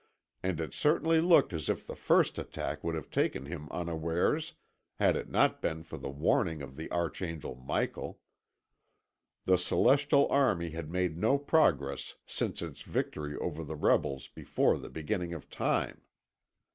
And 0.41 0.59
it 0.59 0.73
certainly 0.73 1.21
looked 1.21 1.53
as 1.53 1.69
if 1.69 1.85
the 1.85 1.95
first 1.95 2.39
attack 2.39 2.83
would 2.83 2.95
have 2.95 3.11
taken 3.11 3.45
him 3.45 3.67
unawares 3.69 4.53
had 4.95 5.15
it 5.15 5.29
not 5.29 5.61
been 5.61 5.83
for 5.83 5.99
the 5.99 6.09
warning 6.09 6.63
of 6.63 6.75
the 6.75 6.91
archangel 6.91 7.53
Michael. 7.53 8.19
The 9.45 9.59
celestial 9.59 10.27
army 10.31 10.71
had 10.71 10.89
made 10.89 11.19
no 11.19 11.37
progress 11.37 12.15
since 12.25 12.63
its 12.63 12.81
victory 12.81 13.37
over 13.37 13.63
the 13.63 13.75
rebels 13.75 14.27
before 14.27 14.79
the 14.79 14.89
beginning 14.89 15.35
of 15.35 15.51
Time. 15.51 16.01